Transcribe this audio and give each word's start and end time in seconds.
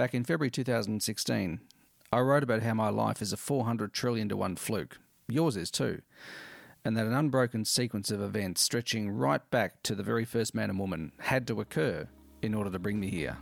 Back 0.00 0.14
in 0.14 0.24
February 0.24 0.50
2016, 0.50 1.60
I 2.10 2.20
wrote 2.20 2.42
about 2.42 2.62
how 2.62 2.72
my 2.72 2.88
life 2.88 3.20
is 3.20 3.34
a 3.34 3.36
400 3.36 3.92
trillion 3.92 4.30
to 4.30 4.36
one 4.38 4.56
fluke. 4.56 4.96
Yours 5.28 5.58
is 5.58 5.70
too. 5.70 6.00
And 6.86 6.96
that 6.96 7.04
an 7.04 7.12
unbroken 7.12 7.66
sequence 7.66 8.10
of 8.10 8.22
events 8.22 8.62
stretching 8.62 9.10
right 9.10 9.42
back 9.50 9.82
to 9.82 9.94
the 9.94 10.02
very 10.02 10.24
first 10.24 10.54
man 10.54 10.70
and 10.70 10.78
woman 10.78 11.12
had 11.18 11.46
to 11.48 11.60
occur 11.60 12.08
in 12.40 12.54
order 12.54 12.70
to 12.70 12.78
bring 12.78 12.98
me 12.98 13.10
here. 13.10 13.36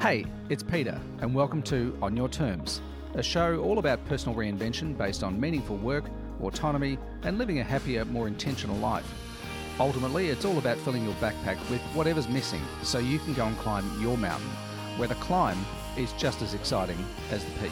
Hey, 0.00 0.24
it's 0.48 0.62
Peter, 0.62 1.00
and 1.20 1.34
welcome 1.34 1.62
to 1.64 1.98
On 2.00 2.16
Your 2.16 2.28
Terms, 2.28 2.80
a 3.14 3.22
show 3.24 3.58
all 3.58 3.80
about 3.80 4.06
personal 4.06 4.38
reinvention 4.38 4.96
based 4.96 5.24
on 5.24 5.40
meaningful 5.40 5.78
work, 5.78 6.04
autonomy, 6.40 6.96
and 7.24 7.36
living 7.36 7.58
a 7.58 7.64
happier, 7.64 8.04
more 8.04 8.28
intentional 8.28 8.76
life. 8.76 9.12
Ultimately, 9.80 10.28
it's 10.28 10.44
all 10.44 10.58
about 10.58 10.76
filling 10.78 11.04
your 11.04 11.14
backpack 11.14 11.56
with 11.70 11.80
whatever's 11.94 12.28
missing 12.28 12.62
so 12.82 12.98
you 12.98 13.20
can 13.20 13.32
go 13.32 13.46
and 13.46 13.56
climb 13.58 13.84
your 14.00 14.18
mountain, 14.18 14.48
where 14.96 15.06
the 15.06 15.14
climb 15.16 15.56
is 15.96 16.12
just 16.14 16.42
as 16.42 16.52
exciting 16.52 16.98
as 17.30 17.44
the 17.44 17.50
peak. 17.60 17.70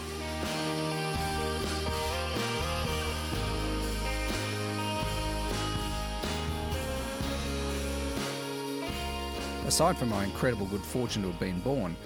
Aside 9.67 9.99
from 9.99 10.11
my 10.11 10.23
incredible 10.23 10.67
good 10.67 10.83
fortune 10.83 11.23
to 11.23 11.31
have 11.31 11.41
been 11.41 11.59
born, 11.61 11.97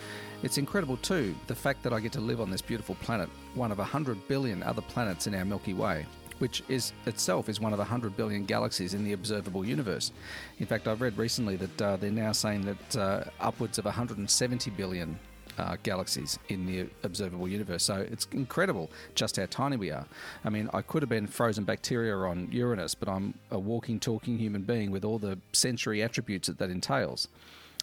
it's 0.42 0.56
incredible 0.56 0.96
too 0.96 1.34
the 1.46 1.54
fact 1.54 1.82
that 1.82 1.92
I 1.92 2.00
get 2.00 2.12
to 2.12 2.20
live 2.20 2.40
on 2.40 2.50
this 2.50 2.62
beautiful 2.62 2.94
planet, 2.96 3.28
one 3.54 3.70
of 3.70 3.78
a 3.78 3.84
hundred 3.84 4.26
billion 4.28 4.62
other 4.62 4.80
planets 4.80 5.26
in 5.26 5.34
our 5.34 5.44
Milky 5.44 5.74
Way, 5.74 6.06
which 6.40 6.62
is 6.68 6.92
itself 7.06 7.48
is 7.48 7.60
one 7.60 7.72
of 7.72 7.76
the 7.76 7.84
100 7.84 8.16
billion 8.16 8.44
galaxies 8.44 8.94
in 8.94 9.04
the 9.04 9.12
observable 9.12 9.64
universe. 9.64 10.10
In 10.58 10.66
fact, 10.66 10.88
I've 10.88 11.00
read 11.00 11.16
recently 11.16 11.56
that 11.56 11.82
uh, 11.82 11.96
they're 11.96 12.10
now 12.10 12.32
saying 12.32 12.62
that 12.62 12.96
uh, 12.96 13.24
upwards 13.40 13.78
of 13.78 13.84
170 13.84 14.70
billion 14.70 15.18
uh, 15.58 15.76
galaxies 15.82 16.38
in 16.48 16.64
the 16.64 16.88
observable 17.02 17.46
universe. 17.46 17.84
So 17.84 17.96
it's 17.96 18.26
incredible 18.32 18.90
just 19.14 19.36
how 19.36 19.46
tiny 19.50 19.76
we 19.76 19.90
are. 19.90 20.06
I 20.44 20.50
mean, 20.50 20.70
I 20.72 20.80
could 20.80 21.02
have 21.02 21.10
been 21.10 21.26
frozen 21.26 21.64
bacteria 21.64 22.16
on 22.16 22.48
Uranus, 22.50 22.94
but 22.94 23.08
I'm 23.08 23.34
a 23.50 23.58
walking, 23.58 24.00
talking 24.00 24.38
human 24.38 24.62
being 24.62 24.90
with 24.90 25.04
all 25.04 25.18
the 25.18 25.38
sensory 25.52 26.02
attributes 26.02 26.48
that 26.48 26.58
that 26.58 26.70
entails. 26.70 27.28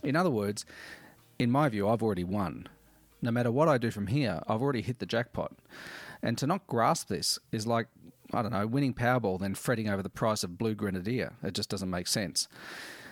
In 0.03 0.15
other 0.15 0.31
words, 0.31 0.65
in 1.37 1.51
my 1.51 1.69
view, 1.69 1.87
I've 1.87 2.01
already 2.01 2.23
won. 2.23 2.67
No 3.21 3.31
matter 3.31 3.51
what 3.51 3.67
I 3.67 3.77
do 3.77 3.91
from 3.91 4.07
here, 4.07 4.41
I've 4.47 4.61
already 4.61 4.81
hit 4.81 4.99
the 4.99 5.05
jackpot. 5.05 5.53
And 6.21 6.37
to 6.39 6.47
not 6.47 6.65
grasp 6.67 7.09
this 7.09 7.39
is 7.51 7.67
like 7.67 7.87
I 8.33 8.41
don't 8.41 8.51
know, 8.51 8.67
winning 8.67 8.93
Powerball, 8.93 9.39
then 9.39 9.55
fretting 9.55 9.89
over 9.89 10.03
the 10.03 10.09
price 10.09 10.43
of 10.43 10.57
Blue 10.57 10.75
Grenadier. 10.75 11.33
It 11.43 11.53
just 11.53 11.69
doesn't 11.69 11.89
make 11.89 12.07
sense. 12.07 12.47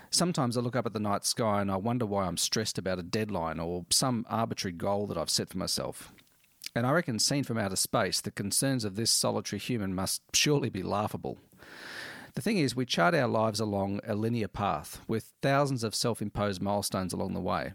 Sometimes 0.09 0.57
I 0.57 0.61
look 0.61 0.75
up 0.75 0.85
at 0.85 0.94
the 0.94 0.99
night 0.99 1.25
sky 1.25 1.61
and 1.61 1.72
I 1.72 1.77
wonder 1.77 2.05
why 2.05 2.25
I'm 2.25 2.38
stressed 2.38 2.77
about 2.77 2.99
a 2.99 3.03
deadline 3.03 3.59
or 3.59 3.85
some 3.89 4.25
arbitrary 4.30 4.73
goal 4.73 5.07
that 5.07 5.17
I've 5.17 5.30
set 5.30 5.49
for 5.49 5.57
myself. 5.57 6.13
And 6.75 6.85
I 6.85 6.91
reckon, 6.91 7.19
seen 7.19 7.44
from 7.44 7.57
outer 7.57 7.75
space, 7.75 8.19
the 8.19 8.31
concerns 8.31 8.83
of 8.83 8.95
this 8.95 9.11
solitary 9.11 9.59
human 9.59 9.95
must 9.95 10.22
surely 10.33 10.69
be 10.69 10.83
laughable. 10.83 11.38
The 12.33 12.41
thing 12.41 12.57
is, 12.57 12.75
we 12.75 12.85
chart 12.85 13.16
our 13.16 13.27
lives 13.27 13.61
along 13.61 14.02
a 14.05 14.13
linear 14.13 14.50
path 14.50 15.00
with 15.07 15.33
thousands 15.41 15.85
of 15.85 15.95
self 15.95 16.22
imposed 16.22 16.61
milestones 16.61 17.13
along 17.13 17.33
the 17.33 17.39
way. 17.39 17.73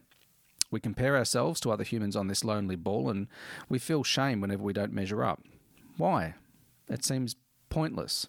We 0.71 0.81
compare 0.81 1.17
ourselves 1.17 1.61
to 1.61 1.71
other 1.71 1.83
humans 1.83 2.15
on 2.15 2.29
this 2.29 2.45
lonely 2.45 2.77
ball 2.77 3.09
and 3.09 3.27
we 3.69 3.79
feel 3.79 4.05
shame 4.05 4.41
whenever 4.41 4.63
we 4.63 4.75
don't 4.75 4.93
measure 4.93 5.25
up. 5.25 5.43
Why? 5.97 6.35
It 6.91 7.05
seems 7.05 7.37
pointless. 7.71 8.27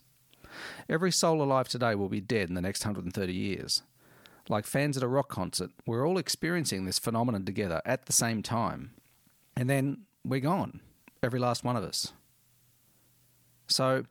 Every 0.88 1.12
soul 1.12 1.42
alive 1.42 1.68
today 1.68 1.96
will 1.96 2.10
be 2.10 2.22
dead 2.22 2.50
in 2.50 2.56
the 2.56 2.62
next 2.62 2.86
130 2.86 3.34
years. 3.34 3.82
Like 4.50 4.66
fans 4.66 4.98
at 4.98 5.04
a 5.04 5.08
rock 5.08 5.30
concert, 5.30 5.72
we're 5.86 6.08
all 6.08 6.18
experiencing 6.18 6.86
this 6.86 7.00
phenomenon 7.00 7.44
together 7.44 7.82
at 7.86 8.06
the 8.06 8.14
same 8.14 8.44
time. 8.44 8.92
And 9.56 9.70
then 9.70 10.06
we're 10.24 10.42
gone, 10.42 10.82
every 11.24 11.40
last 11.40 11.64
one 11.64 11.76
of 11.76 11.84
us. 11.84 12.14
So, 13.68 14.04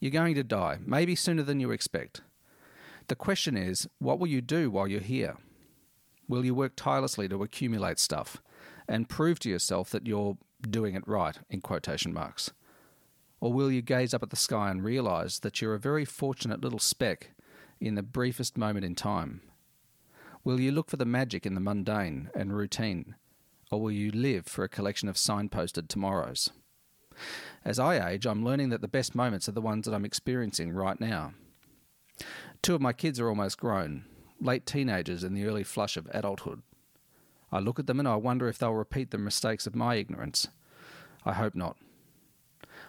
you're 0.00 0.10
going 0.10 0.34
to 0.34 0.42
die, 0.42 0.78
maybe 0.84 1.14
sooner 1.14 1.42
than 1.42 1.60
you 1.60 1.70
expect. 1.70 2.22
The 3.08 3.14
question 3.14 3.56
is, 3.56 3.86
what 3.98 4.18
will 4.18 4.26
you 4.26 4.40
do 4.40 4.70
while 4.70 4.88
you're 4.88 5.00
here? 5.00 5.36
Will 6.28 6.44
you 6.44 6.54
work 6.54 6.72
tirelessly 6.74 7.28
to 7.28 7.42
accumulate 7.42 7.98
stuff 7.98 8.38
and 8.88 9.08
prove 9.08 9.38
to 9.40 9.50
yourself 9.50 9.90
that 9.90 10.06
you're 10.06 10.38
doing 10.68 10.94
it 10.94 11.06
right, 11.06 11.38
in 11.50 11.60
quotation 11.60 12.12
marks? 12.12 12.50
Or 13.44 13.52
will 13.52 13.70
you 13.70 13.82
gaze 13.82 14.14
up 14.14 14.22
at 14.22 14.30
the 14.30 14.36
sky 14.36 14.70
and 14.70 14.82
realize 14.82 15.40
that 15.40 15.60
you're 15.60 15.74
a 15.74 15.78
very 15.78 16.06
fortunate 16.06 16.62
little 16.62 16.78
speck 16.78 17.32
in 17.78 17.94
the 17.94 18.02
briefest 18.02 18.56
moment 18.56 18.86
in 18.86 18.94
time? 18.94 19.42
Will 20.44 20.58
you 20.58 20.72
look 20.72 20.88
for 20.88 20.96
the 20.96 21.04
magic 21.04 21.44
in 21.44 21.54
the 21.54 21.60
mundane 21.60 22.30
and 22.34 22.56
routine? 22.56 23.16
Or 23.70 23.82
will 23.82 23.90
you 23.90 24.10
live 24.10 24.46
for 24.46 24.64
a 24.64 24.68
collection 24.70 25.10
of 25.10 25.16
signposted 25.16 25.88
tomorrows? 25.88 26.52
As 27.66 27.78
I 27.78 28.12
age, 28.12 28.24
I'm 28.24 28.46
learning 28.46 28.70
that 28.70 28.80
the 28.80 28.88
best 28.88 29.14
moments 29.14 29.46
are 29.46 29.52
the 29.52 29.60
ones 29.60 29.84
that 29.84 29.92
I'm 29.92 30.06
experiencing 30.06 30.72
right 30.72 30.98
now. 30.98 31.34
Two 32.62 32.74
of 32.74 32.80
my 32.80 32.94
kids 32.94 33.20
are 33.20 33.28
almost 33.28 33.60
grown, 33.60 34.06
late 34.40 34.64
teenagers 34.64 35.22
in 35.22 35.34
the 35.34 35.44
early 35.44 35.64
flush 35.64 35.98
of 35.98 36.08
adulthood. 36.14 36.62
I 37.52 37.58
look 37.58 37.78
at 37.78 37.88
them 37.88 37.98
and 37.98 38.08
I 38.08 38.16
wonder 38.16 38.48
if 38.48 38.56
they'll 38.56 38.72
repeat 38.72 39.10
the 39.10 39.18
mistakes 39.18 39.66
of 39.66 39.74
my 39.74 39.96
ignorance. 39.96 40.48
I 41.26 41.34
hope 41.34 41.54
not. 41.54 41.76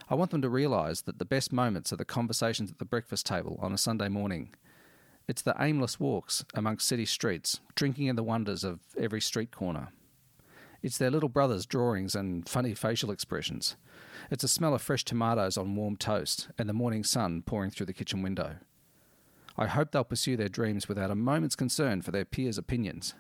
I 0.08 0.16
want 0.16 0.32
them 0.32 0.42
to 0.44 0.50
realise 0.50 1.02
that 1.02 1.18
the 1.18 1.26
best 1.26 1.52
moments 1.52 1.92
are 1.92 1.96
the 1.96 2.06
conversations 2.06 2.72
at 2.72 2.78
the 2.78 2.86
breakfast 2.86 3.26
table 3.26 3.58
on 3.62 3.74
a 3.74 3.78
Sunday 3.78 4.08
morning. 4.08 4.54
It's 5.28 5.42
the 5.42 5.56
aimless 5.60 6.00
walks 6.00 6.46
amongst 6.54 6.88
city 6.88 7.06
streets, 7.06 7.60
drinking 7.74 8.06
in 8.06 8.16
the 8.16 8.24
wonders 8.24 8.64
of 8.64 8.82
every 9.00 9.22
street 9.22 9.52
corner. 9.52 9.90
It's 10.84 11.00
their 11.00 11.10
little 11.10 11.30
brother's 11.30 11.66
drawings 11.66 12.14
and 12.14 12.48
funny 12.48 12.76
facial 12.76 13.10
expressions. 13.10 13.76
It's 14.30 14.44
the 14.44 14.48
smell 14.48 14.76
of 14.76 14.84
fresh 14.84 15.04
tomatoes 15.04 15.58
on 15.58 15.76
warm 15.76 15.98
toast 15.98 16.50
and 16.60 16.70
the 16.70 16.74
morning 16.74 17.04
sun 17.04 17.42
pouring 17.42 17.72
through 17.72 17.88
the 17.88 17.94
kitchen 17.94 18.22
window. 18.22 18.58
I 19.58 19.66
hope 19.66 19.92
they'll 19.92 20.04
pursue 20.04 20.38
their 20.38 20.50
dreams 20.50 20.88
without 20.88 21.10
a 21.10 21.16
moment's 21.16 21.56
concern 21.56 22.04
for 22.04 22.12
their 22.12 22.26
peers' 22.26 22.60
opinions. 22.60 23.16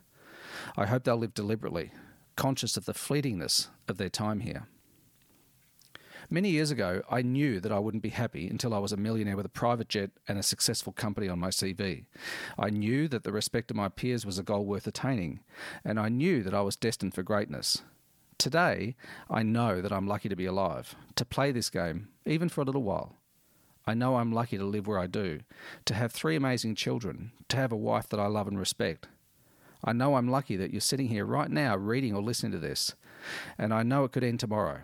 I 0.77 0.85
hope 0.85 1.05
they'll 1.05 1.17
live 1.17 1.33
deliberately, 1.33 1.91
conscious 2.35 2.77
of 2.77 2.85
the 2.85 2.93
fleetingness 2.93 3.69
of 3.87 3.97
their 3.97 4.09
time 4.09 4.41
here. 4.41 4.67
Many 6.29 6.49
years 6.49 6.71
ago, 6.71 7.03
I 7.09 7.21
knew 7.21 7.59
that 7.59 7.71
I 7.71 7.77
wouldn't 7.77 8.01
be 8.01 8.09
happy 8.09 8.47
until 8.47 8.73
I 8.73 8.79
was 8.79 8.91
a 8.91 8.97
millionaire 8.97 9.37
with 9.37 9.45
a 9.45 9.49
private 9.49 9.89
jet 9.89 10.09
and 10.27 10.39
a 10.39 10.43
successful 10.43 10.91
company 10.91 11.29
on 11.29 11.37
my 11.37 11.49
CV. 11.49 12.05
I 12.57 12.71
knew 12.71 13.07
that 13.09 13.23
the 13.23 13.31
respect 13.31 13.69
of 13.69 13.77
my 13.77 13.89
peers 13.89 14.25
was 14.25 14.39
a 14.39 14.43
goal 14.43 14.65
worth 14.65 14.87
attaining, 14.87 15.41
and 15.83 15.99
I 15.99 16.09
knew 16.09 16.41
that 16.41 16.53
I 16.53 16.61
was 16.61 16.75
destined 16.75 17.13
for 17.13 17.21
greatness. 17.21 17.83
Today, 18.39 18.95
I 19.29 19.43
know 19.43 19.81
that 19.81 19.93
I'm 19.93 20.07
lucky 20.07 20.27
to 20.27 20.35
be 20.35 20.47
alive, 20.47 20.95
to 21.15 21.25
play 21.25 21.51
this 21.51 21.69
game, 21.69 22.07
even 22.25 22.49
for 22.49 22.61
a 22.61 22.65
little 22.65 22.83
while. 22.83 23.13
I 23.85 23.93
know 23.93 24.15
I'm 24.15 24.33
lucky 24.33 24.57
to 24.57 24.65
live 24.65 24.87
where 24.87 24.99
I 24.99 25.05
do, 25.05 25.41
to 25.85 25.93
have 25.93 26.11
three 26.11 26.35
amazing 26.35 26.73
children, 26.73 27.33
to 27.49 27.57
have 27.57 27.71
a 27.71 27.77
wife 27.77 28.09
that 28.09 28.19
I 28.19 28.25
love 28.25 28.47
and 28.47 28.57
respect. 28.57 29.07
I 29.83 29.93
know 29.93 30.15
I'm 30.15 30.27
lucky 30.27 30.55
that 30.55 30.71
you're 30.71 30.81
sitting 30.81 31.09
here 31.09 31.23
right 31.23 31.51
now 31.51 31.77
reading 31.77 32.15
or 32.15 32.23
listening 32.23 32.51
to 32.53 32.57
this, 32.57 32.95
and 33.59 33.71
I 33.71 33.83
know 33.83 34.05
it 34.05 34.11
could 34.11 34.23
end 34.23 34.39
tomorrow. 34.39 34.81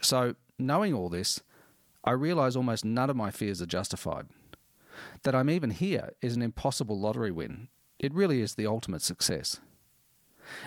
So, 0.00 0.34
knowing 0.58 0.94
all 0.94 1.08
this, 1.08 1.40
I 2.04 2.12
realise 2.12 2.56
almost 2.56 2.84
none 2.84 3.10
of 3.10 3.16
my 3.16 3.30
fears 3.30 3.60
are 3.60 3.66
justified. 3.66 4.26
That 5.24 5.34
I'm 5.34 5.50
even 5.50 5.70
here 5.70 6.10
is 6.22 6.36
an 6.36 6.42
impossible 6.42 6.98
lottery 6.98 7.30
win. 7.30 7.68
It 7.98 8.14
really 8.14 8.40
is 8.40 8.54
the 8.54 8.66
ultimate 8.66 9.02
success. 9.02 9.60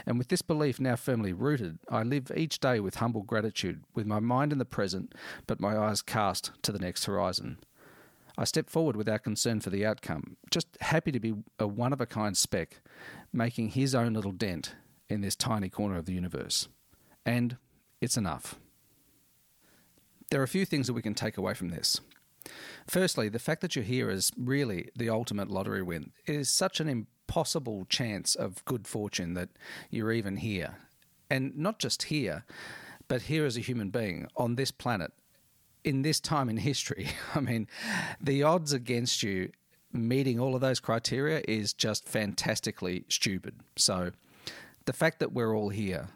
And 0.06 0.18
with 0.18 0.28
this 0.28 0.42
belief 0.42 0.80
now 0.80 0.96
firmly 0.96 1.34
rooted, 1.34 1.80
I 1.90 2.04
live 2.04 2.32
each 2.36 2.60
day 2.60 2.80
with 2.80 2.96
humble 2.96 3.24
gratitude, 3.24 3.84
with 3.96 4.06
my 4.06 4.20
mind 4.20 4.52
in 4.52 4.58
the 4.58 4.66
present, 4.66 5.16
but 5.48 5.62
my 5.62 5.78
eyes 5.78 6.02
cast 6.02 6.52
to 6.64 6.72
the 6.72 6.80
next 6.80 7.06
horizon. 7.06 7.58
I 8.38 8.44
step 8.46 8.70
forward 8.70 8.96
without 8.96 9.24
concern 9.24 9.60
for 9.60 9.70
the 9.70 9.86
outcome, 9.86 10.38
just 10.50 10.68
happy 10.82 11.12
to 11.12 11.20
be 11.20 11.34
a 11.58 11.68
one 11.68 11.94
of 11.94 12.02
a 12.02 12.06
kind 12.06 12.38
speck, 12.38 12.82
making 13.34 13.70
his 13.70 13.94
own 13.94 14.14
little 14.14 14.32
dent 14.32 14.76
in 15.10 15.22
this 15.22 15.36
tiny 15.36 15.70
corner 15.70 15.98
of 15.98 16.06
the 16.06 16.14
universe. 16.14 16.70
And 17.26 17.58
it's 18.02 18.18
enough. 18.18 18.56
There 20.32 20.40
are 20.40 20.46
a 20.46 20.48
few 20.48 20.66
things 20.66 20.86
that 20.88 20.94
we 20.94 21.02
can 21.02 21.16
take 21.16 21.38
away 21.38 21.56
from 21.56 21.70
this. 21.70 22.02
Firstly, 22.88 23.30
the 23.30 23.40
fact 23.40 23.62
that 23.62 23.76
you're 23.76 23.86
here 23.86 24.10
is 24.10 24.32
really 24.38 24.90
the 24.96 25.10
ultimate 25.10 25.50
lottery 25.50 25.82
win. 25.82 26.12
It 26.26 26.36
is 26.36 26.50
such 26.50 26.80
an 26.80 26.88
impossible 26.88 27.86
chance 27.90 28.36
of 28.36 28.64
good 28.66 28.88
fortune 28.88 29.34
that 29.34 29.50
you're 29.90 30.12
even 30.12 30.38
here. 30.38 30.78
And 31.32 31.58
not 31.58 31.80
just 31.80 32.04
here, 32.04 32.46
but 33.08 33.24
here 33.24 33.46
as 33.46 33.58
a 33.58 33.62
human 33.62 33.90
being 33.90 34.28
on 34.36 34.56
this 34.56 34.72
planet 34.72 35.12
in 35.84 36.04
this 36.04 36.20
time 36.20 36.50
in 36.50 36.58
history. 36.58 37.10
I 37.36 37.40
mean, 37.40 37.68
the 38.22 38.44
odds 38.44 38.72
against 38.72 39.24
you 39.24 39.52
meeting 39.92 40.40
all 40.40 40.54
of 40.54 40.62
those 40.62 40.80
criteria 40.80 41.42
is 41.48 41.74
just 41.74 42.08
fantastically 42.08 43.06
stupid. 43.10 43.56
So 43.76 44.12
the 44.86 44.94
fact 44.94 45.20
that 45.20 45.34
we're 45.34 45.56
all 45.56 45.70
here 45.70 46.10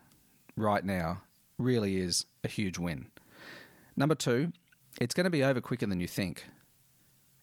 right 0.55 0.85
now 0.85 1.23
really 1.57 1.97
is 1.97 2.25
a 2.43 2.47
huge 2.47 2.77
win. 2.77 3.07
Number 3.95 4.15
two, 4.15 4.51
it's 4.99 5.13
going 5.13 5.25
to 5.25 5.29
be 5.29 5.43
over 5.43 5.61
quicker 5.61 5.85
than 5.85 5.99
you 5.99 6.07
think. 6.07 6.45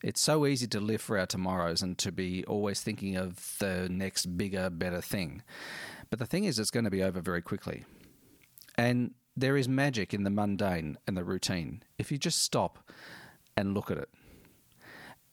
It's 0.03 0.21
so 0.21 0.47
easy 0.47 0.67
to 0.69 0.81
live 0.81 1.03
for 1.03 1.19
our 1.19 1.27
tomorrows 1.27 1.83
and 1.83 1.99
to 1.99 2.11
be 2.11 2.45
always 2.47 2.81
thinking 2.81 3.17
of 3.17 3.57
the 3.59 3.89
next 3.91 4.37
bigger, 4.39 4.71
better 4.71 5.01
thing. 5.01 5.43
But 6.09 6.19
the 6.19 6.27
thing 6.27 6.45
is, 6.45 6.59
it's 6.59 6.71
going 6.71 6.85
to 6.85 6.91
be 6.91 7.03
over 7.03 7.21
very 7.21 7.43
quickly. 7.43 7.85
And 8.79 9.13
there 9.37 9.57
is 9.57 9.69
magic 9.69 10.15
in 10.15 10.25
the 10.25 10.31
mundane 10.31 10.99
and 11.07 11.17
the 11.17 11.25
routine 11.25 11.83
if 11.99 12.11
you 12.11 12.19
just 12.19 12.43
stop 12.43 12.79
and 13.57 13.75
look 13.75 13.91
at 13.91 13.99
it. 13.99 14.09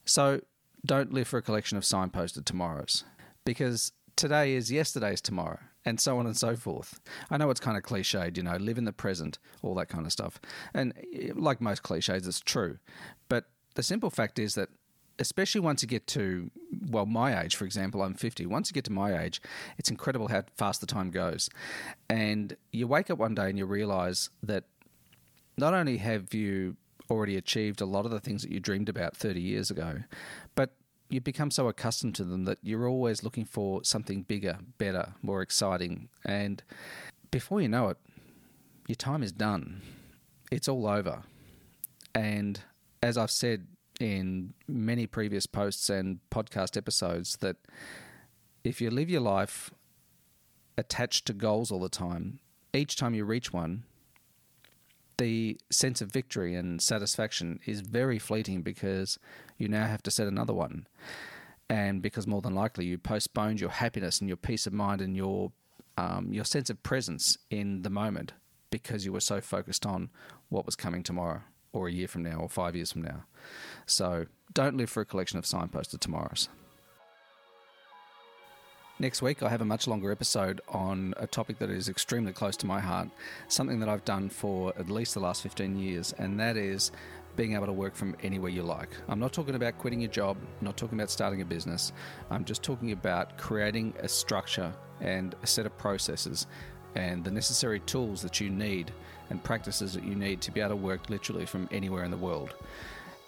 So 0.04 0.40
don't 0.84 1.12
live 1.12 1.28
for 1.28 1.38
a 1.38 1.42
collection 1.42 1.76
of 1.76 1.84
signposted 1.84 2.44
tomorrows 2.44 3.04
because 3.44 3.92
today 4.16 4.54
is 4.54 4.70
yesterday's 4.70 5.20
tomorrow 5.20 5.60
and 5.84 6.00
so 6.00 6.18
on 6.18 6.26
and 6.26 6.36
so 6.36 6.56
forth. 6.56 7.00
I 7.30 7.36
know 7.36 7.50
it's 7.50 7.60
kind 7.60 7.76
of 7.76 7.82
cliched, 7.82 8.36
you 8.36 8.42
know, 8.42 8.56
live 8.56 8.78
in 8.78 8.84
the 8.84 8.92
present, 8.92 9.38
all 9.62 9.74
that 9.76 9.88
kind 9.88 10.06
of 10.06 10.12
stuff. 10.12 10.40
And 10.74 10.92
like 11.34 11.60
most 11.60 11.82
cliches, 11.82 12.26
it's 12.26 12.40
true. 12.40 12.78
But 13.28 13.44
the 13.74 13.82
simple 13.82 14.10
fact 14.10 14.38
is 14.38 14.54
that 14.54 14.68
especially 15.18 15.60
once 15.60 15.82
you 15.82 15.88
get 15.88 16.06
to 16.06 16.50
well 16.90 17.06
my 17.06 17.42
age 17.42 17.56
for 17.56 17.64
example 17.64 18.02
i'm 18.02 18.14
50 18.14 18.46
once 18.46 18.70
you 18.70 18.74
get 18.74 18.84
to 18.84 18.92
my 18.92 19.20
age 19.20 19.40
it's 19.76 19.90
incredible 19.90 20.28
how 20.28 20.44
fast 20.56 20.80
the 20.80 20.86
time 20.86 21.10
goes 21.10 21.50
and 22.08 22.56
you 22.70 22.86
wake 22.86 23.10
up 23.10 23.18
one 23.18 23.34
day 23.34 23.48
and 23.48 23.58
you 23.58 23.66
realize 23.66 24.30
that 24.42 24.64
not 25.56 25.74
only 25.74 25.96
have 25.96 26.32
you 26.32 26.76
already 27.10 27.36
achieved 27.36 27.80
a 27.80 27.86
lot 27.86 28.04
of 28.04 28.10
the 28.10 28.20
things 28.20 28.42
that 28.42 28.52
you 28.52 28.60
dreamed 28.60 28.88
about 28.88 29.16
30 29.16 29.40
years 29.40 29.70
ago 29.70 29.98
but 30.54 30.74
you 31.08 31.20
become 31.20 31.50
so 31.50 31.68
accustomed 31.68 32.14
to 32.16 32.24
them 32.24 32.44
that 32.44 32.58
you're 32.62 32.88
always 32.88 33.22
looking 33.22 33.44
for 33.44 33.82
something 33.84 34.22
bigger 34.22 34.58
better 34.76 35.14
more 35.22 35.42
exciting. 35.42 36.08
And 36.24 36.62
before 37.30 37.60
you 37.60 37.68
know 37.68 37.88
it 37.88 37.98
your 38.88 38.96
time 38.96 39.22
is 39.22 39.32
done. 39.32 39.82
It's 40.50 40.66
all 40.66 40.86
over. 40.86 41.22
And 42.14 42.60
as 43.02 43.18
I've 43.18 43.30
said 43.30 43.66
in 44.00 44.54
many 44.66 45.06
previous 45.06 45.46
posts 45.46 45.90
and 45.90 46.20
podcast 46.30 46.76
episodes, 46.76 47.36
that 47.36 47.56
if 48.64 48.80
you 48.80 48.90
live 48.90 49.10
your 49.10 49.20
life 49.20 49.70
attached 50.78 51.26
to 51.26 51.34
goals 51.34 51.70
all 51.70 51.80
the 51.80 51.90
time, 51.90 52.40
each 52.72 52.96
time 52.96 53.14
you 53.14 53.24
reach 53.24 53.52
one, 53.52 53.84
the 55.18 55.58
sense 55.70 56.00
of 56.00 56.10
victory 56.10 56.54
and 56.54 56.80
satisfaction 56.80 57.60
is 57.66 57.80
very 57.80 58.18
fleeting 58.18 58.62
because 58.62 59.18
you 59.58 59.68
now 59.68 59.86
have 59.86 60.02
to 60.04 60.10
set 60.10 60.26
another 60.26 60.54
one. 60.54 60.86
And 61.68 62.00
because 62.00 62.26
more 62.26 62.40
than 62.40 62.54
likely 62.54 62.86
you 62.86 62.96
postponed 62.96 63.60
your 63.60 63.70
happiness 63.70 64.20
and 64.20 64.28
your 64.28 64.38
peace 64.38 64.66
of 64.66 64.72
mind 64.72 65.02
and 65.02 65.16
your 65.16 65.52
um, 65.98 66.32
your 66.32 66.44
sense 66.44 66.70
of 66.70 66.82
presence 66.84 67.36
in 67.50 67.82
the 67.82 67.90
moment 67.90 68.32
because 68.70 69.04
you 69.04 69.12
were 69.12 69.20
so 69.20 69.40
focused 69.40 69.84
on 69.84 70.10
what 70.48 70.64
was 70.64 70.76
coming 70.76 71.02
tomorrow 71.02 71.40
or 71.72 71.88
a 71.88 71.92
year 71.92 72.06
from 72.06 72.22
now 72.22 72.38
or 72.38 72.48
five 72.48 72.76
years 72.76 72.92
from 72.92 73.02
now. 73.02 73.24
So 73.84 74.26
don't 74.54 74.76
live 74.76 74.90
for 74.90 75.00
a 75.00 75.04
collection 75.04 75.38
of 75.38 75.44
signposted 75.44 75.98
tomorrows. 75.98 76.48
Next 79.00 79.22
week, 79.22 79.44
I 79.44 79.48
have 79.48 79.60
a 79.60 79.64
much 79.64 79.86
longer 79.86 80.10
episode 80.10 80.60
on 80.66 81.14
a 81.18 81.28
topic 81.28 81.60
that 81.60 81.70
is 81.70 81.88
extremely 81.88 82.32
close 82.32 82.56
to 82.56 82.66
my 82.66 82.80
heart, 82.80 83.08
something 83.46 83.78
that 83.78 83.88
I've 83.88 84.04
done 84.04 84.28
for 84.28 84.72
at 84.76 84.90
least 84.90 85.14
the 85.14 85.20
last 85.20 85.40
15 85.42 85.78
years, 85.78 86.12
and 86.18 86.40
that 86.40 86.56
is 86.56 86.90
being 87.36 87.54
able 87.54 87.66
to 87.66 87.72
work 87.72 87.94
from 87.94 88.16
anywhere 88.24 88.50
you 88.50 88.64
like. 88.64 88.88
I'm 89.06 89.20
not 89.20 89.32
talking 89.32 89.54
about 89.54 89.78
quitting 89.78 90.00
your 90.00 90.10
job, 90.10 90.36
not 90.60 90.76
talking 90.76 90.98
about 90.98 91.10
starting 91.10 91.40
a 91.42 91.44
business. 91.44 91.92
I'm 92.28 92.44
just 92.44 92.64
talking 92.64 92.90
about 92.90 93.38
creating 93.38 93.94
a 94.00 94.08
structure 94.08 94.72
and 95.00 95.36
a 95.44 95.46
set 95.46 95.64
of 95.64 95.78
processes 95.78 96.48
and 96.96 97.22
the 97.22 97.30
necessary 97.30 97.78
tools 97.78 98.20
that 98.22 98.40
you 98.40 98.50
need 98.50 98.90
and 99.30 99.44
practices 99.44 99.94
that 99.94 100.02
you 100.02 100.16
need 100.16 100.40
to 100.40 100.50
be 100.50 100.60
able 100.60 100.70
to 100.70 100.76
work 100.76 101.08
literally 101.08 101.46
from 101.46 101.68
anywhere 101.70 102.02
in 102.02 102.10
the 102.10 102.16
world. 102.16 102.52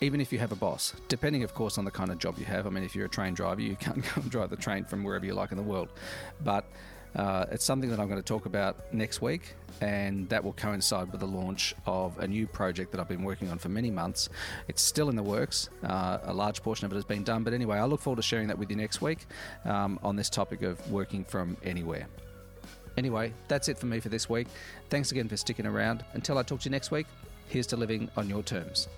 Even 0.03 0.21
if 0.21 0.33
you 0.33 0.39
have 0.39 0.51
a 0.51 0.57
boss, 0.57 0.95
depending, 1.09 1.43
of 1.43 1.53
course, 1.55 1.77
on 1.77 1.85
the 1.85 1.91
kind 1.91 2.11
of 2.11 2.19
job 2.19 2.39
you 2.39 2.47
have. 2.47 2.67
I 2.67 2.71
mean, 2.71 2.85
if 2.85 2.97
you're 2.97 3.07
a 3.07 3.11
train 3.11 3.35
driver, 3.35 3.61
you 3.61 3.77
can't 3.81 4.03
go 4.03 4.23
and 4.23 4.31
drive 4.31 4.51
the 4.51 4.57
train 4.57 4.85
from 4.85 5.05
wherever 5.05 5.27
you 5.27 5.35
like 5.35 5.51
in 5.51 5.59
the 5.59 5.63
world. 5.63 5.91
But 6.43 6.65
uh, 7.15 7.45
it's 7.51 7.65
something 7.65 7.91
that 7.91 7.99
I'm 7.99 8.09
going 8.09 8.21
to 8.21 8.27
talk 8.27 8.47
about 8.47 8.93
next 8.95 9.21
week, 9.21 9.55
and 9.81 10.29
that 10.29 10.43
will 10.43 10.53
coincide 10.53 11.11
with 11.11 11.21
the 11.21 11.27
launch 11.27 11.75
of 11.87 12.19
a 12.19 12.27
new 12.27 12.47
project 12.47 12.93
that 12.93 13.01
I've 13.01 13.09
been 13.09 13.25
working 13.25 13.51
on 13.51 13.59
for 13.59 13.69
many 13.69 13.91
months. 13.91 14.29
It's 14.69 14.81
still 14.81 15.09
in 15.11 15.17
the 15.17 15.23
works. 15.23 15.69
Uh, 15.83 16.19
a 16.23 16.33
large 16.33 16.63
portion 16.63 16.87
of 16.87 16.93
it 16.93 16.95
has 16.95 17.05
been 17.05 17.25
done, 17.25 17.43
but 17.43 17.53
anyway, 17.53 17.79
I 17.79 17.85
look 17.85 18.01
forward 18.01 18.17
to 18.17 18.23
sharing 18.23 18.49
that 18.49 18.59
with 18.59 18.71
you 18.71 18.77
next 18.77 19.03
week 19.03 19.27
um, 19.65 19.99
on 20.03 20.17
this 20.17 20.31
topic 20.31 20.63
of 20.63 20.91
working 20.91 21.25
from 21.25 21.57
anywhere. 21.63 22.07
Anyway, 22.97 23.33
that's 23.49 23.69
it 23.69 23.79
for 23.79 23.87
me 23.87 24.01
for 24.01 24.09
this 24.09 24.29
week. 24.29 24.47
Thanks 24.89 25.11
again 25.13 25.29
for 25.29 25.37
sticking 25.37 25.67
around. 25.67 26.05
Until 26.15 26.39
I 26.39 26.43
talk 26.43 26.61
to 26.61 26.65
you 26.67 26.71
next 26.71 26.91
week, 26.91 27.07
here's 27.49 27.67
to 27.69 27.77
living 27.77 28.09
on 28.17 28.29
your 28.29 28.43
terms. 28.43 28.89